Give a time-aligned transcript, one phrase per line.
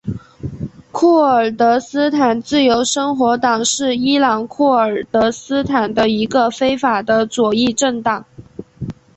[0.91, 8.25] 库尔德斯坦自由生活党是伊朗库尔德斯坦的一个非法的左翼政党。